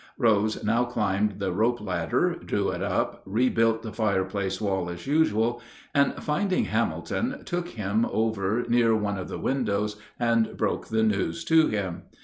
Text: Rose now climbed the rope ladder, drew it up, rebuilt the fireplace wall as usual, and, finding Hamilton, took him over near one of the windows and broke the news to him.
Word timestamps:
Rose 0.17 0.63
now 0.63 0.83
climbed 0.83 1.37
the 1.37 1.51
rope 1.51 1.79
ladder, 1.79 2.35
drew 2.43 2.71
it 2.71 2.81
up, 2.81 3.21
rebuilt 3.23 3.83
the 3.83 3.93
fireplace 3.93 4.59
wall 4.59 4.89
as 4.89 5.05
usual, 5.05 5.61
and, 5.93 6.15
finding 6.23 6.65
Hamilton, 6.65 7.43
took 7.45 7.67
him 7.67 8.07
over 8.11 8.65
near 8.67 8.95
one 8.95 9.19
of 9.19 9.27
the 9.27 9.37
windows 9.37 9.97
and 10.19 10.57
broke 10.57 10.87
the 10.87 11.03
news 11.03 11.45
to 11.45 11.67
him. 11.67 12.01